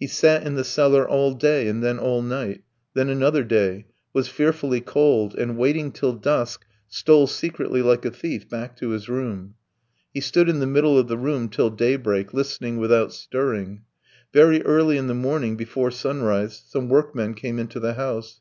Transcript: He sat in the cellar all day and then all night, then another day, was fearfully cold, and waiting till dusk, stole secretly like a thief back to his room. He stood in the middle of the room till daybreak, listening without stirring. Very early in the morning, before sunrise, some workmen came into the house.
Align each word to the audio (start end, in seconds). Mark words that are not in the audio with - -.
He 0.00 0.08
sat 0.08 0.44
in 0.44 0.56
the 0.56 0.64
cellar 0.64 1.08
all 1.08 1.32
day 1.32 1.68
and 1.68 1.80
then 1.80 1.96
all 1.96 2.22
night, 2.22 2.64
then 2.94 3.08
another 3.08 3.44
day, 3.44 3.86
was 4.12 4.26
fearfully 4.26 4.80
cold, 4.80 5.36
and 5.38 5.56
waiting 5.56 5.92
till 5.92 6.12
dusk, 6.12 6.66
stole 6.88 7.28
secretly 7.28 7.80
like 7.80 8.04
a 8.04 8.10
thief 8.10 8.48
back 8.48 8.76
to 8.78 8.88
his 8.88 9.08
room. 9.08 9.54
He 10.12 10.20
stood 10.22 10.48
in 10.48 10.58
the 10.58 10.66
middle 10.66 10.98
of 10.98 11.06
the 11.06 11.16
room 11.18 11.48
till 11.50 11.70
daybreak, 11.70 12.34
listening 12.34 12.78
without 12.78 13.12
stirring. 13.12 13.82
Very 14.32 14.60
early 14.64 14.96
in 14.98 15.06
the 15.06 15.14
morning, 15.14 15.54
before 15.56 15.92
sunrise, 15.92 16.60
some 16.66 16.88
workmen 16.88 17.34
came 17.34 17.60
into 17.60 17.78
the 17.78 17.94
house. 17.94 18.40